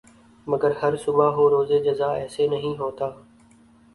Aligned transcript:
مگر 0.47 0.71
ہر 0.81 0.95
صبح 1.03 1.27
ہو 1.35 1.43
روز 1.49 1.71
جزا 1.85 2.09
ایسے 2.13 2.47
نہیں 2.47 2.77
ہوتا 2.79 3.09